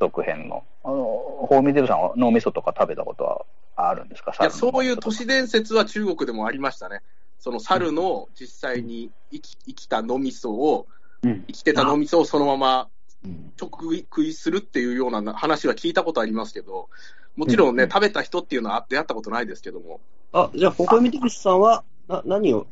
[0.00, 0.64] 続編の。
[0.82, 4.32] あの、ホーミデブさんは脳みそとか食べたことはあるんですか？
[4.40, 7.02] いや、そういう都年市伝説は中国でもありましたね。
[7.38, 10.88] その猿の実際に生き生きた脳みそを、
[11.22, 11.44] うん。
[11.46, 12.88] 生きてた脳みそをそのまま
[13.24, 13.52] うん。
[13.60, 16.88] 直食いするっていうような話は聞いたことありますけど、
[17.36, 20.00] もちろんね、うん食べた人っていうのは出会ったことないですけども、
[20.32, 22.66] あ、じゃあ、ここみてくしさんは、な、何を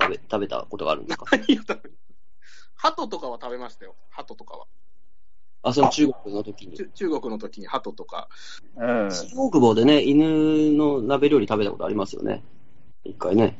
[0.00, 1.26] 食べ、食べたことがあるんですか？
[1.30, 1.90] 何を食べ
[2.74, 4.66] 鳩とかは食べましたよ、鳩とかは。
[5.62, 6.76] あ、その中国の時に。
[6.76, 8.28] 中中国の時に鳩とか。
[8.76, 9.10] うん。
[9.10, 12.42] 新大久保でね、犬の鍋料理食べたことありますよね。
[13.04, 13.58] 一回ね。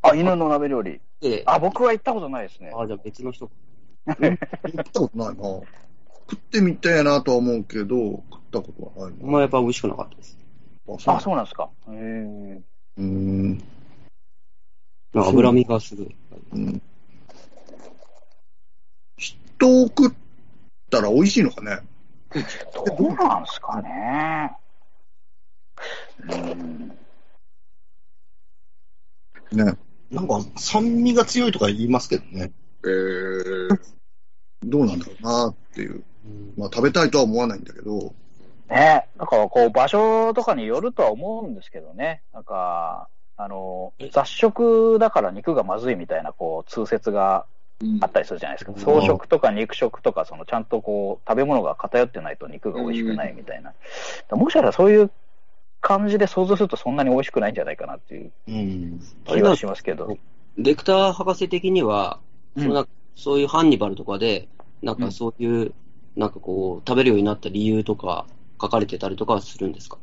[0.00, 1.00] あ、犬の鍋料理。
[1.20, 2.72] で、あ、僕は行ったことないですね。
[2.74, 3.50] あ、じゃあ別の人。
[4.06, 5.34] 行ったことないな。
[5.34, 7.96] 食ってみたいなとは思うけど、
[8.30, 9.26] 食ったことはないな。
[9.26, 10.38] まあやっぱ美味しくなかったです。
[11.06, 11.70] あ、そうなんですか。
[11.88, 11.94] へえ。
[11.94, 13.62] うーん。
[15.12, 16.16] なんか脂身がすごい。
[16.52, 16.82] うん。
[19.16, 20.12] 人を食っ
[20.90, 21.78] たら美味しいのかね
[22.74, 24.56] どうなんですかね。
[26.28, 26.88] うん。
[29.52, 29.76] ね。
[30.10, 32.52] なんか酸味が強いとか言いますけどね。
[32.84, 33.78] えー、
[34.64, 36.04] どうなんだろうなっていう。
[36.24, 38.14] うんまあ食べたいとは思わないんだけど。
[38.70, 47.46] ね、なんかこう場所とかによるとは思うんですけどね、なんか、あの、雑食だから肉がまずいみたいな、こう、通説が
[48.00, 48.72] あったりするじゃないですか。
[48.72, 53.72] うん草食とか肉食とか、そのちゃんとこう、食べ物が偏ってないと肉が美味しくないみたいな。
[54.30, 55.10] もしかしたらそういう
[55.80, 59.00] 感じで想像するとそんなに美味しくないんじゃないかなっていううん。
[59.24, 60.16] 気がしますけど。
[60.56, 62.20] レクター博士的には、
[62.56, 64.48] うんそそういうハンニバルとかで、
[64.82, 65.74] なんかそういう、
[66.16, 68.26] なんかこう、食べるようになった理由とか
[68.60, 69.98] 書かれてたりとかはするんですか？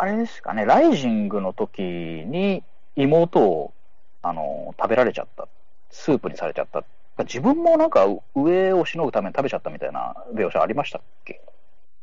[0.00, 2.64] あれですかね、ライジングの時に
[2.96, 3.74] 妹を、
[4.22, 5.46] あの、食べられちゃった。
[5.90, 6.84] スープにされちゃった。
[7.24, 11.42] 自分もなんか上をしのぐために食べちゃったみたいな描写ありましたっけ？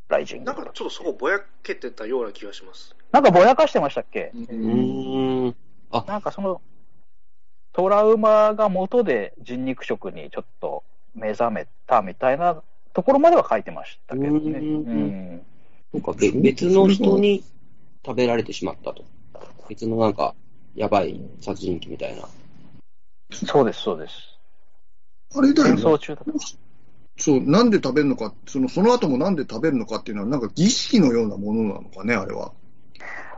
[0.10, 0.55] ライジングなん。
[0.55, 2.95] かちょっとそこぼやけてたような気がします。
[3.12, 4.31] なんかぼやかしてましたっけ？
[4.36, 5.55] うーん。
[6.05, 6.62] なんかその、
[7.73, 10.83] トラウマが元で人肉食にちょっと
[11.15, 12.62] 目覚めたみたいな
[12.93, 14.60] ところまでは書いてましたけどね。
[14.60, 15.41] うんうん
[15.93, 17.43] なんかべ別の人に
[18.08, 19.04] 食べられてしまったと。
[19.67, 20.34] 別のなんか、
[20.76, 22.26] やばい殺人鬼みたいな。
[23.32, 24.13] そうです、そうです。
[25.36, 25.82] あれだよね。
[25.82, 26.48] 戦争中だった。
[27.17, 32.54] そう、なんで食べるのか、その、その後もなんで食べるのかっていうのは、なんか儀式のようなものなのかね、あれは。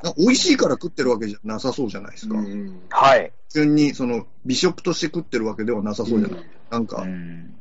[0.04, 2.38] なんか美味しいから食ってるわけじゃなさそうじゃないですか。
[2.38, 3.34] うんはい。
[3.48, 6.46] 普通に、その、美食として食ってるわけではなさそうじゃない。
[6.70, 7.60] なんうか、ん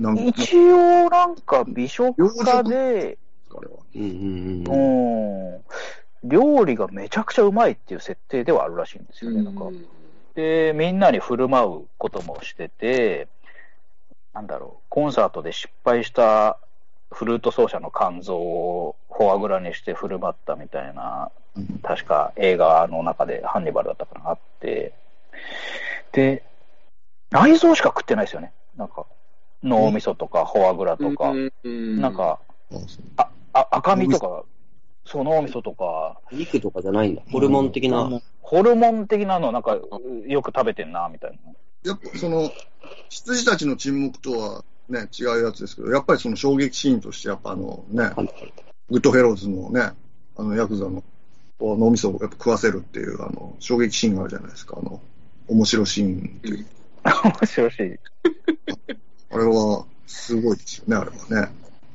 [0.00, 3.18] なんか、一応なんか美食家で、
[3.56, 3.78] あれは。
[3.94, 4.08] うんうん
[4.66, 5.64] うん。
[6.22, 9.42] うん、料理がめちゃくちゃうまいっていう設定ではあるらしいんですよね。
[9.42, 9.70] なんか。
[10.34, 13.28] で、みんなに振る舞うこともしてて、
[14.32, 16.58] なんだろう、コンサートで失敗した
[17.10, 21.66] フルート奏者の肝臓をフォアグラにして振る舞ったみたいな、うん。
[21.82, 24.92] 確か映画の中でハンニバルだったかなあって、
[26.12, 26.44] で、
[27.30, 28.52] 内臓しか食ってないですよね。
[28.76, 29.06] なんか、
[29.62, 31.30] 脳みそとかフォアグラとか、
[31.64, 32.00] うん。
[32.00, 32.38] なん、か、
[33.16, 34.44] あ、あ赤身とか、
[35.10, 37.22] そう、脳みそとか、肉とかじゃないんだ。
[37.30, 38.00] ホルモン的な。
[38.00, 39.78] あのホルモン的なのなんか、
[40.26, 41.52] よく食べてんな、みたいな。
[41.90, 42.50] やっぱその、
[43.08, 48.10] 羊たちの沈黙とはね、違うやつですけど、やっぱりその衝撃シーンとして、やっぱあのね、
[48.90, 49.92] グッドフェローズのね、
[50.36, 51.02] あの、ヤクザの
[51.60, 54.76] 脳みそをやっぱ食わせるっていう、あの、衝撃シーンがあるじゃないですか。
[54.78, 55.00] あの、
[55.48, 56.66] 面白シーンっていう。
[57.04, 58.00] 面白いし。
[59.30, 61.52] あれは、すごいですよね、あれはね。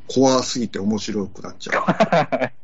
[0.08, 2.52] 怖すぎて面白くなっちゃ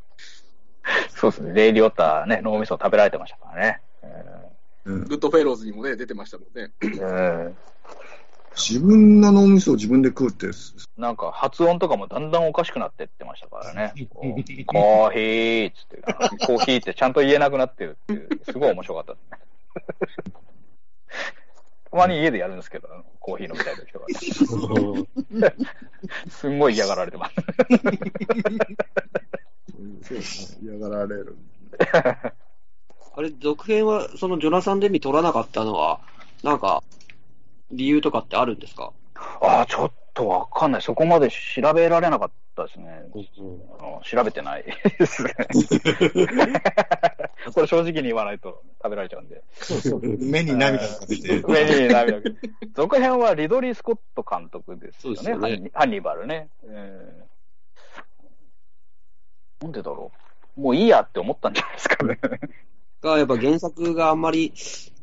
[1.14, 1.52] そうですね。
[1.54, 3.80] レイリオッタね、脳みそ食べられてましたからね。
[4.84, 4.92] う。
[4.92, 6.72] うん、グッドフェローズにもね、出てましたもんね。
[6.80, 7.56] うんうん
[8.56, 10.48] 自分の脳みそを自分で食うって、
[10.96, 13.92] なんか発音とかもだんだんおかしくなってってましたからね。
[14.12, 16.02] コーヒーっつって、
[16.46, 19.38] コーヒーってちゃんと言えなくなってるっていう、すごい面白かったですね。
[21.90, 24.06] たまに家でやるんですけど、コーヒー飲みたい時とか。
[26.28, 27.34] すんごい嫌がられてます。
[30.02, 30.76] そうですね。
[30.78, 31.36] 嫌がられる。
[33.16, 36.00] あれ、続編は、そのジョナサン・デミ取らなかったのは、
[36.42, 36.82] なんか、
[37.70, 38.92] 理由とかってあるんですか？
[39.40, 40.82] ああ、ちょっとわかんない。
[40.82, 43.04] そこまで調べられなかったですね。
[43.78, 44.64] あの調べてない
[44.98, 45.34] ですね。
[47.54, 49.42] これ正直に言わないと食べられちゃうんで。
[50.18, 51.40] 目に涙が出て。
[51.42, 52.30] 上に涙が。
[52.74, 55.16] 続編はリドリー・スコット監督ですよね。
[55.18, 56.48] そうですよねハンニハンニバルね。
[56.64, 57.30] えー
[59.60, 60.10] なんでだろ
[60.56, 60.60] う。
[60.60, 62.18] もういいやって思ったんじゃないですかね。
[63.02, 64.52] が、やっぱ原作があんまり、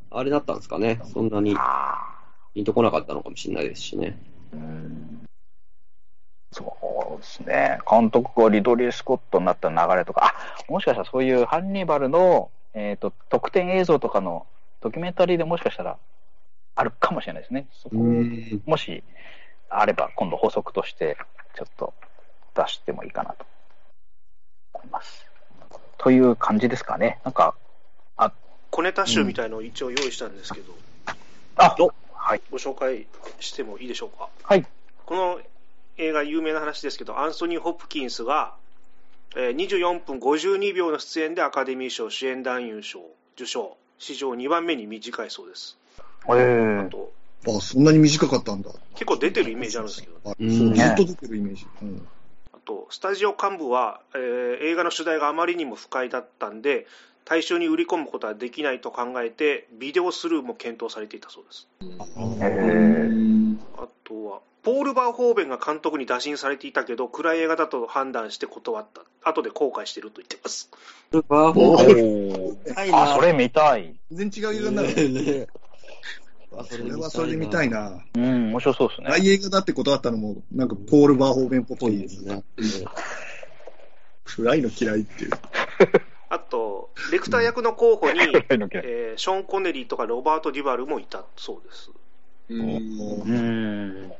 [0.10, 1.00] あれだったんですかね。
[1.04, 2.18] そんなにあ
[2.54, 4.18] ピンとこなかったのかもしれないですしね。
[4.54, 5.28] ーうん
[6.52, 7.80] そうですね。
[7.90, 14.48] 監督がリドリー・スコットになった流れとか、あ、もしかしたらそういうハンニバルの、えっ、と、特典映像とかの
[14.82, 15.98] ドキュメンタリーでもしかしたら
[16.76, 17.68] あるかもしれないですね。
[17.72, 18.62] そこん。
[18.66, 19.04] もし
[19.70, 21.18] あれば、今度補足として、
[21.54, 21.94] ちょっと
[22.56, 23.46] 出してもいいかなと
[24.78, 25.26] 思います。
[25.98, 27.20] という感じですかね。
[27.24, 27.56] なんか、
[28.70, 30.74] 小ネタ集みたいのを一応用意したんですけど、
[31.56, 31.76] あ、
[32.14, 32.42] はい。
[32.52, 33.08] ご紹介
[33.40, 34.30] してもいいでしょうか？
[34.44, 34.66] はい。
[35.06, 35.40] この
[35.98, 38.54] 映画、有名な話ですけど、アンソニー・ホプキンスが、
[39.36, 43.02] えー24分52秒の出演でアカデミー賞主演男優賞
[43.36, 45.78] 受賞、史上2番目に短いそうです。
[46.28, 47.12] えー、あと、
[47.48, 48.70] あ、そんなに短かったんだ。
[48.94, 51.66] 結構出てるイメージあるんですけど、あうんそうずっと出てるイメージ。
[51.82, 52.17] うんあ
[52.68, 56.86] と、スタジオ幹部は、えー映画の主題があまりにも不快だったんで、
[57.26, 61.68] 大衆に売り込むことはできないと考えて、ビデオスルーも検討されていたそうです。
[61.80, 69.02] えー、あとは、ポール・バーホーベンが監督に打診されていたけど、暗い映画だと判断して断った。
[69.30, 70.70] 後で後悔してると言ってます。
[71.12, 73.96] バーフォーおはいあ、それ見たい。
[74.12, 75.10] 全然違う映画になる。
[75.10, 75.48] ね
[76.66, 77.70] それはそれで見たい。
[77.70, 78.04] な。
[78.16, 79.08] うん、面白そうですね。
[79.10, 82.44] 大映画だって断ったのも、なんかポール・バーホーベンっぽいですね。
[84.26, 85.32] 暗いの嫌いっていう。
[86.30, 91.92] あと、レクター役の候補に、えーショーン・コネリーとかロバート・デュバルもいたそうです。
[92.50, 94.14] うん。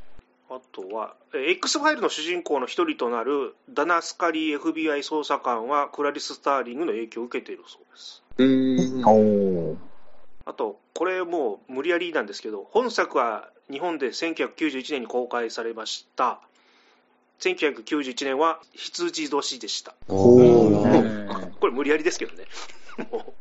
[0.50, 8.22] あとは、えー X ファイルの主人公の一人となるダナ・スカリー FBI 捜査官はクラリス・スターリングの影響を受けているそうです。
[9.06, 9.87] おー
[10.48, 16.40] あと、これもう無理やりなんですけど、本作は日本で1991年に公開されました。
[17.40, 19.94] 1991年は羊年でした。
[20.08, 20.38] こ
[21.64, 22.46] れ無理やりですけどね。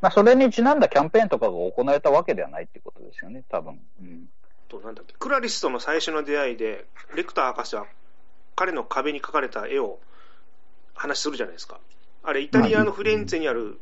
[0.02, 3.80] まあ、それにちなんだキャンペーンとかが行われたわけではないってことですよね、多分。
[4.02, 4.30] うん。
[4.68, 7.86] となんだっけクラリスとの最初の出会いで、レクター博士は
[8.58, 10.00] 彼の壁に描かれた絵を
[10.94, 11.80] 話するじゃないですか。
[12.24, 13.80] あれ、イタリアのフィレンツェにある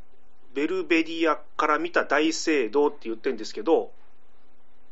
[0.56, 3.92] ベルベディアから見た大聖堂って言ってるんですけど、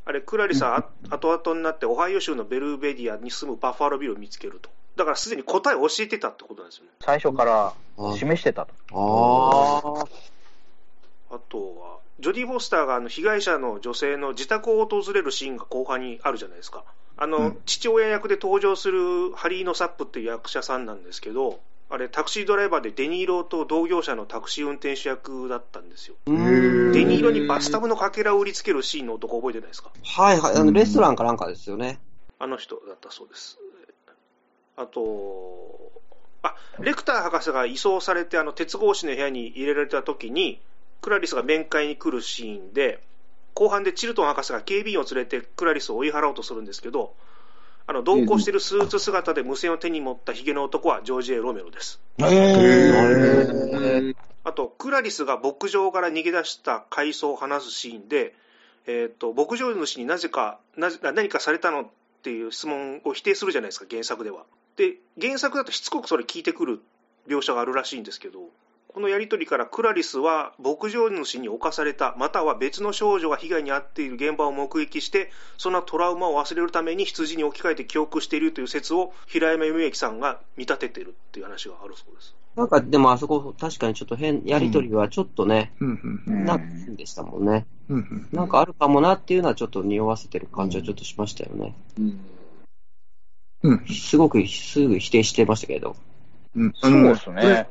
[0.05, 4.69] あれ、クラリスはあ後々になってオハイオ州のベルベディアに住むバッファロービルを見つけると。
[4.97, 6.91] だからすでに答えを教えてたってことなんですよね。
[6.99, 8.73] 最初からあ示してたと。
[8.91, 10.05] あ
[11.35, 16.83] あとは、ジョディ・フォスターがあの被害者の女性の自宅を訪れるシーンが後半にあるじゃないですか。
[17.15, 26.15] あの、うん父親役で登場するハリー・ノサップっていう役者さんなんですけど、あれ、タクシードライバーでデニーロと同業者のタクシー運転手役だったんですよ。
[26.25, 29.91] デニーロにバスタブのかけらを売りつけるシーンの男覚えてないですか？
[30.03, 30.55] はいはい。
[30.55, 31.99] あの、レストランかなんかですよね。
[32.39, 33.59] あの人だったそうです。
[34.75, 35.79] あと、
[36.41, 40.59] あ、レクター博士が移送されて、あの、鉄格子の部屋に入れられた時に、
[41.01, 43.03] クラリスが面会に来るシーンで、
[43.53, 47.13] 後半でチルトン博士が警備員を連れてクラリスを追い払おうとするんですけど、
[47.85, 51.99] あの同行しているスーツ姿で無線を手に持ったヒゲの男はジョージ・エロメロです。
[52.19, 58.33] えー、あと、クラリスが牧場から逃げ出した回想を話すシーンで、
[58.85, 61.85] えーと、牧場主になぜかなぜ何かされたのっ
[62.23, 64.45] ていう質問を否定するじゃないですか、原作では。
[64.77, 66.81] で、原作だとしつこくそれ聞いてくる
[67.27, 68.39] 描写があるらしいんですけど、
[68.93, 82.35] このやり取りからクラリスは牧場主に侵された、または別の少女が被害に遭っている現場を目撃して、そのトラウマを忘れるために羊に置き換えて記憶しているという説を平山由美之さんが見立てているっていう話があるそうです。
[82.55, 87.65] なんか、でもあそこ、確かにちょっと変、やりとりはちょっとね、うん、なんでしたもんね。
[87.89, 91.73] うん、なんかあるかもなっていうのはちょっと匂わせてる感じはちょっとしましたよね。
[93.63, 93.85] うん。
[93.87, 95.95] すごくすぐ否定してましたけど。
[96.55, 97.67] うん、そうですね。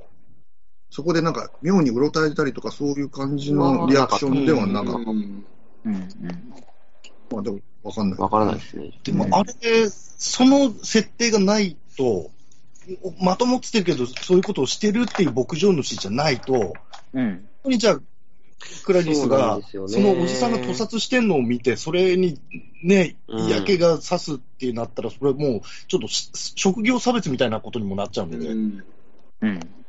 [0.92, 5.11] そこでなんか、妙にうろたえたりとか、そういう感じのリアクションではなかった。
[5.11, 5.44] うん。
[5.87, 6.07] うん。
[7.31, 8.18] まあでも、わかんない。
[8.20, 8.92] わからないですね。
[9.02, 12.31] でも、あれ、その設定がないと、
[13.22, 16.74] まともって言ってるけど、そういうことをしてるっていう牧場主じゃないと、
[17.14, 17.31] うん。
[17.31, 18.00] 本当にじゃあ、
[18.85, 22.38] クラリスが、そ,、ね、そのおじさんが屠殺してんのを見て、それに
[22.83, 26.09] ね、嫌気がさすってなったら、それもう、ちょっと
[26.55, 28.48] 職業差別みたいなことにもなっちゃうんでね。
[28.48, 28.85] うん。
[29.40, 29.82] うん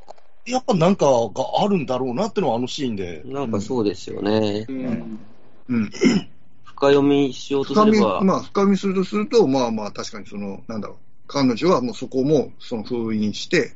[0.45, 1.11] やっぱなんかが
[1.63, 3.21] あるんだろうなってのはあのシーンで。
[3.25, 4.65] なんかそうですよね。
[4.67, 5.19] うん。
[5.69, 5.91] うん。
[6.63, 8.21] 深読みしようとすれば。
[8.21, 10.97] まあ、深読みするとすると、まあまあ、確かにその、なんだろう。
[11.27, 13.73] 彼女はもうそこも、その封印して、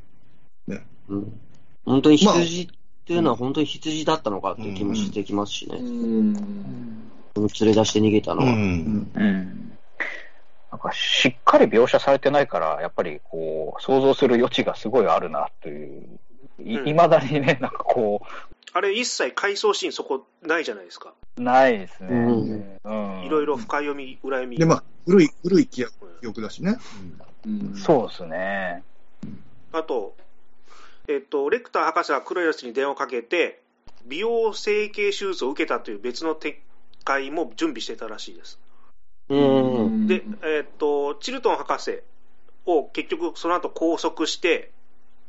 [0.68, 0.86] ね。
[1.08, 1.40] うん。
[1.86, 2.68] 本当に羊っ
[3.06, 5.78] ていうのは本当に羊だったのかって気もしてきますしね。
[5.78, 6.34] うん。
[6.34, 8.52] 連れ出して逃げたのは。
[8.52, 9.12] うん。
[9.16, 9.78] うん。
[10.70, 16.20] なんかしっかり描写されてないから、やっぱりこう、想像する余地がすごいあるなという
[16.64, 18.28] いま、だにね、なんかこう。
[18.74, 21.14] あれ、一切回想シーンそこないじゃないですか。
[21.38, 22.80] ないですね。
[23.26, 24.58] いろいろ深読み、裏読み。
[24.58, 25.86] で、まあ、古い、古い記
[26.26, 26.78] 憶だしね。
[27.46, 28.84] うん、そうですね。
[29.72, 30.16] あと、
[31.08, 33.62] えっと、レクター博士はクロヤスに電話をかけて、
[34.06, 36.56] 美容整形手術を受けたという別の撤
[37.04, 38.60] 回も準備してたらしいです。
[39.30, 42.02] うんで、えっと、チルトン博士
[42.66, 44.72] を結局その後拘束して、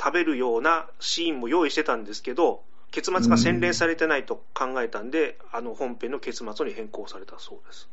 [0.01, 7.89] 食べるようなシーンも用意してたんですけど、結末が洗練されてないと考えたんで、あの本編の結末に変更されたそうです。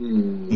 [0.00, 0.48] うん。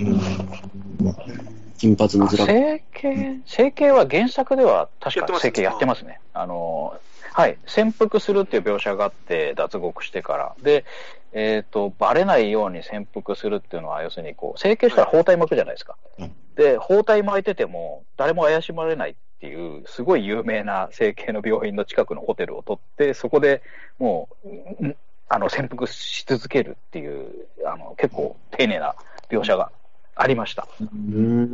[1.78, 2.46] 金髪のずら。
[2.46, 6.20] 整形、整形は原作では確か整形やってますね。
[6.34, 6.98] あの、
[7.32, 10.56] はい、潜伏するっていう描写があって、脱獄してから。
[10.62, 10.84] で、
[11.32, 15.96] えっ、ー、と、バレないように潜伏するっていうのは、要するにこう、整形したら包帯巻くじゃないですか。
[16.18, 23.62] はい、で、包帯巻いてても、誰も怪しまれないっていう、すごい有名な整形の病院の近くのホテルを取って、そこで
[23.98, 24.96] もう、
[25.28, 28.94] あの、潜伏し続けるっていう、あの、結構丁寧な
[29.30, 29.70] 描写が
[30.14, 30.66] ありました。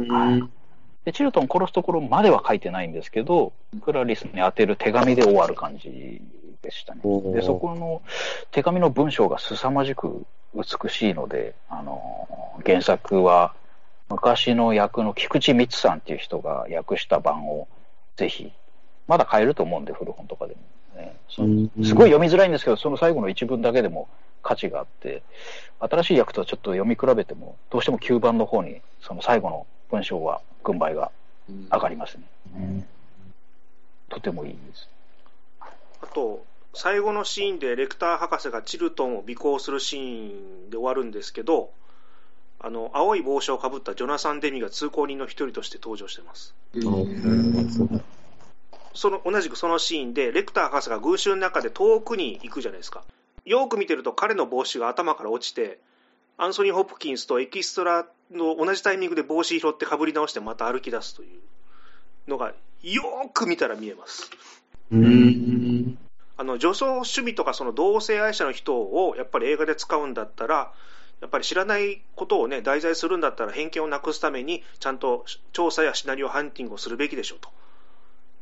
[0.09, 0.65] はい
[1.05, 6.23] で、チルトン殺すところまでは書いてないんですけど、クラリスに当てる手紙で終わる感じ
[6.63, 7.03] でしたね。
[7.35, 8.03] で、そこの
[8.51, 12.27] 手紙の文章が凄まじく美しいので、あの、
[12.65, 13.55] 原作は
[14.09, 17.69] 昔の役の菊池光さんっていう人が訳した版を
[18.17, 18.53] ぜひ、
[19.07, 20.61] まだ買えると思うんで、古本とかでも。
[20.97, 24.09] ね、すごい読みづらいんですけど、その最後の一文だけでも
[24.43, 25.23] 価値があって、
[25.81, 31.11] 新しい訳とちょっと読み比べても、どうしても9番の方に、その最後の文章は、軍配が
[31.73, 32.23] 上がりますね。
[32.57, 32.87] うん、
[34.09, 34.89] とてもいいです。
[36.01, 40.35] あと、最後のシーンでレクター博士がチルトンを尾行するシー
[40.67, 41.71] ンで終わるんですけど、
[42.61, 46.55] あの青い帽子をかぶったジョナサン・デミが通行人の一人として登場してます。
[48.95, 53.03] その同じくそのシーンで、レクター博士が群衆の中で遠くに行くじゃないですか。
[53.45, 55.79] よく見てると彼の帽子が頭から落ちて、
[56.39, 61.41] アンソニー・ホプキンスとエキストラの同じタイミングで帽子拾ってかぶり直してまた歩き出すという
[62.31, 63.03] のが、よ
[63.33, 64.31] く見たら見えます。
[66.37, 70.73] あの女装趣味とかその同性愛者の人をやっぱり映画で使うんだったら、
[71.25, 77.49] やっぱり知らないことをね、題材するんだったら偏見をなくすために、ちゃんと調査やシナリオハンティングをするべきでしょうと。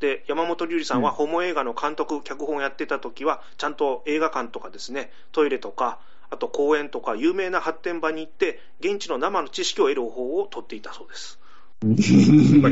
[0.01, 11.39] で、山本龍二さんはホモ映画の監督、脚本をやってた時は、ちゃんと映画館とかですね、トイレとか、あと公園とか有名な発展場に行って、現地の生の知識を得る方法を取っていたそうです。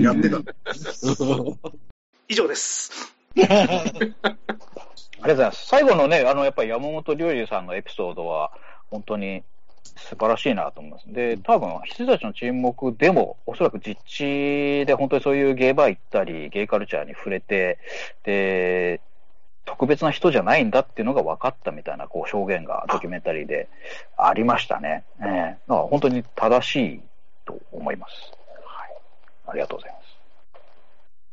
[0.02, 0.40] やってた。
[2.26, 3.14] 以上です。
[3.38, 3.68] ありが
[4.00, 5.68] とうございます。
[5.68, 8.50] 最後のね、あの、やっぱり山本龍二さんのエピソードは、
[8.90, 9.44] 本当に
[9.96, 11.12] 素晴らしいなと思います。
[11.12, 17.78] で、多分、羊たちの沈黙でも、おそらく実地で本当にそういうゲイバー行ったり、ゲイカルチャーに触れて、
[18.24, 19.00] で、
[19.64, 23.68] 特別な人じゃないんだっていうのが分かったみたいなこう証言がドキュメンタリーで
[24.16, 25.04] ありましたね。
[25.20, 27.00] えー、だから本当に正しい
[27.44, 28.32] と思います。
[28.64, 28.96] はい。
[29.46, 30.10] ありがとうございます。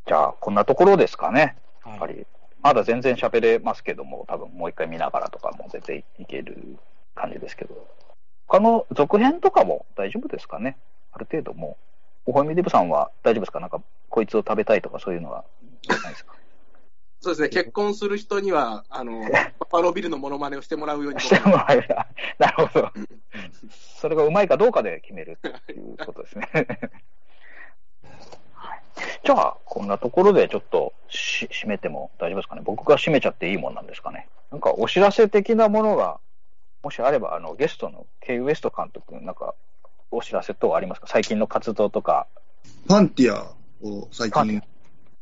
[0.06, 1.56] じゃあ、こんなところですかね。
[1.84, 2.26] やっぱり、
[2.62, 6.76] まだ全然喋れますけども、多分もう一回見ながらとかも絶対いける
[7.14, 7.74] 感じですけど、
[8.48, 10.76] 他の続編とかも大丈夫ですかね？
[11.12, 11.76] ある程度も
[12.26, 13.60] う、おほみデブさんは大丈夫ですか？
[13.60, 15.44] なんか、こいつを食べたいとかそういうのは
[15.88, 16.34] ないですか？
[17.20, 19.22] そうですね、結婚する人には、あの、
[19.58, 21.20] パパロビルのモノマネをしてもらうように。
[21.20, 21.88] してもらえる。
[22.38, 22.92] なるほど。
[23.70, 26.48] それがうまいかどうかで決めるということですね。
[28.54, 28.82] はい、
[29.24, 32.62] じゃあ、こんなところでちょっとし締めても大丈夫ですかね？
[32.64, 34.28] 僕が締めちゃっていいもんなんですかね？
[34.52, 36.20] なんかお知らせ的なものが、
[36.88, 39.54] もしあれば、あの、ゲストの K ウエスト監督、なんか、
[40.10, 41.06] お知らせ等ありますか？
[41.06, 42.28] 最近の活動とか。
[42.86, 44.62] ファンティアを最近、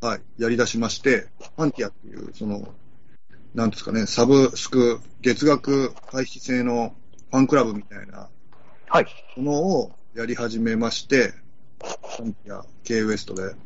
[0.01, 2.69] はい、やり出しまして、ファンティアっていう、その、
[3.53, 6.95] なんですかね、サブスク、月額回避制の
[7.33, 8.29] ファンクラブみたいな
[8.87, 9.07] はい。
[9.37, 11.33] ものをやり始めまして、
[11.83, 13.57] ファンティア K ウエストで、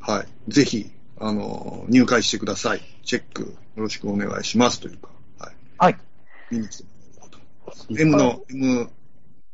[0.00, 2.80] はい、ぜひ、あの、入会してください。
[3.04, 5.54] チェックよろしくお願いしますというか、はい。
[5.76, 5.96] はい。
[6.50, 6.95] 見に来てもらおうと。
[7.90, 8.90] M の、M、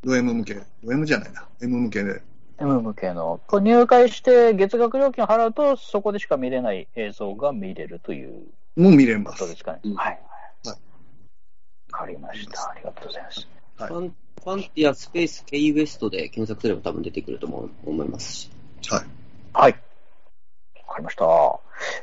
[0.02, 2.22] ド M 向け、ド M じゃないな、M 向けで、
[2.58, 8.44] M 向けの、これ入会して月額料金を払うと、そこでしか見れない映像が見れるという
[8.76, 9.50] もう見れますこと。
[9.50, 9.80] ですかね。
[9.84, 10.20] うんはい。
[10.64, 10.76] はい
[11.92, 12.70] わかりました。
[12.70, 13.46] ありがとうございます。
[13.76, 18.50] はいファンファンティアスペース K ウエストで検索すれば多分出てくると思いますし。
[18.88, 19.06] はい。
[19.52, 19.82] はい。
[20.92, 21.24] わかりました。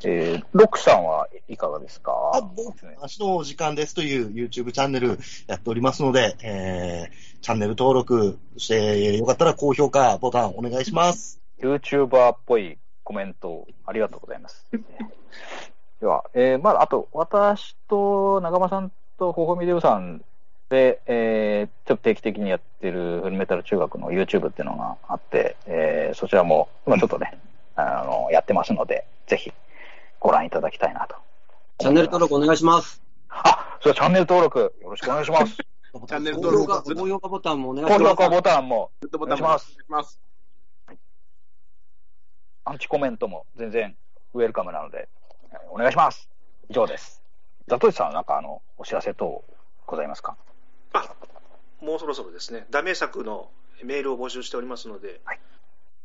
[0.04, 2.12] えー、ロックさんはいかがですか？
[2.34, 11.40] あ、僕、明日の時間ですという YouTube チャンネルやっておりますので、えー、チャンネル登録して、よかったら高評価ボタンお願いします。
[11.62, 14.66] YouTuber っぽいコメントありがとうございます。
[16.02, 20.24] では、えー、まあ、あと、私と長間さんとほほみデブさん
[20.70, 27.38] で、えー、ちょっと定期的にやってるフルメタル中学の YouTube っていうのがあって、えー、そちらも、今ちょっとね、
[27.80, 29.52] あの、やってますので、ぜひ
[30.20, 31.16] ご覧いただきたいなと。
[31.80, 33.02] チャンネル登録お願いします。
[33.30, 35.56] あ、それチャンネル登録よろしくお願いします。
[35.58, 38.04] チャンネル高登録高評価ボタンもお願いします。
[38.04, 40.20] 高評価ボタンも、グッドボタンもお願いします。
[42.66, 43.96] アンチコメントも全然
[44.34, 45.10] ウェルカムなので、
[45.72, 46.30] お願いします。
[46.70, 47.24] 以上です。
[47.68, 49.44] ザトシさん、なんかあの、お知らせ等
[49.88, 50.36] ございますか？
[50.94, 51.16] あ、
[51.82, 53.50] もうそろそろですね、ダメ作の
[53.84, 55.22] メールを募集しておりますので、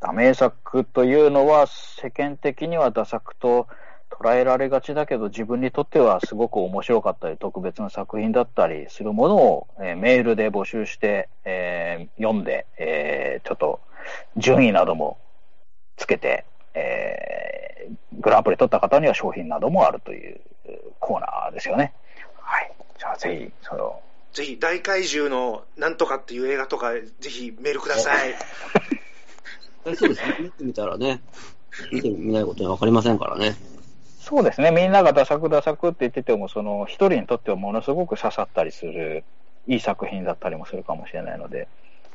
[0.05, 3.69] ダメ作というのは世間的にはダ作と
[4.11, 13.81] 捉えられがちだけど自分にとってはすごく面白かったり特別な作品だったりするものを、えーメールで募集して、えー読んで、えーちょっと
[14.37, 15.19] 順位なども
[15.97, 16.45] つけて、
[16.75, 21.95] えーグランプリ取った方には商品などもあるというえーコーナーですよね。
[22.43, 22.71] はい。
[22.99, 24.03] じゃあぜひそれを
[24.35, 28.35] ぜひ大怪獣のなんとかっていう映画とか、ぜひメールください。
[29.85, 30.37] そうですね。
[30.41, 31.21] 見てみたらね、
[31.93, 33.55] 見てみないことには分かりませんからね。
[34.19, 34.71] そうですね。
[34.71, 39.25] みんながダ作ダ作って言ってても、その一人にとってはものすごく刺さったりする、
[39.67, 41.69] いい作品だったりもするかもしれないので、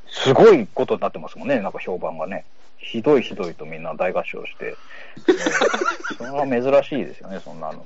[0.07, 2.45] すごいことになってますもんね、なんか評判がね。
[2.79, 4.65] ひどいひどいとみんな大合唱して。
[4.65, 4.75] え
[5.31, 7.77] ーそれは珍しいですよね、そんなの。
[7.77, 7.85] は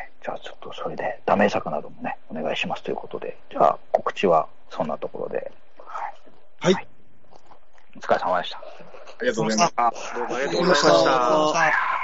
[0.00, 0.10] い。
[0.22, 5.52] じゃあちょっとそれで、ダメ作などもね、お願いしますということで、じゃあ告知はそんなところで。
[5.78, 6.74] はい。
[6.74, 6.91] はい
[7.96, 8.58] お疲れ様でした。
[8.58, 8.62] あ
[9.22, 9.94] りがとうございました。
[10.14, 10.88] どうもありがとうございました。
[10.88, 12.01] ありがとうございました